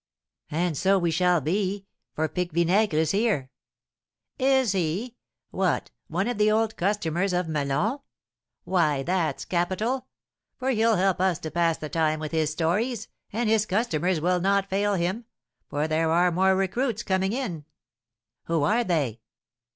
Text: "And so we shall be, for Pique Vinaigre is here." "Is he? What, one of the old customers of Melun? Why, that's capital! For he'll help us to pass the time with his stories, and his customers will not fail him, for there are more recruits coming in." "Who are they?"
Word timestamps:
"And 0.49 0.75
so 0.75 0.97
we 0.97 1.11
shall 1.11 1.41
be, 1.41 1.85
for 2.15 2.27
Pique 2.27 2.53
Vinaigre 2.53 2.97
is 2.99 3.11
here." 3.11 3.51
"Is 4.39 4.71
he? 4.71 5.15
What, 5.51 5.91
one 6.07 6.27
of 6.27 6.39
the 6.39 6.49
old 6.49 6.75
customers 6.75 7.33
of 7.33 7.45
Melun? 7.47 7.99
Why, 8.63 9.03
that's 9.03 9.45
capital! 9.45 10.07
For 10.57 10.71
he'll 10.71 10.95
help 10.95 11.21
us 11.21 11.37
to 11.37 11.51
pass 11.51 11.77
the 11.77 11.87
time 11.87 12.19
with 12.19 12.31
his 12.31 12.49
stories, 12.51 13.09
and 13.31 13.47
his 13.47 13.67
customers 13.67 14.19
will 14.19 14.39
not 14.39 14.71
fail 14.71 14.95
him, 14.95 15.25
for 15.69 15.87
there 15.87 16.09
are 16.09 16.31
more 16.31 16.55
recruits 16.55 17.03
coming 17.03 17.31
in." 17.31 17.65
"Who 18.45 18.63
are 18.63 18.83
they?" 18.83 19.21